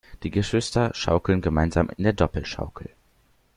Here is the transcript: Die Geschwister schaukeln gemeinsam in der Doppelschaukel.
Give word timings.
Die 0.23 0.31
Geschwister 0.31 0.89
schaukeln 0.95 1.41
gemeinsam 1.41 1.91
in 1.95 2.03
der 2.03 2.13
Doppelschaukel. 2.13 2.89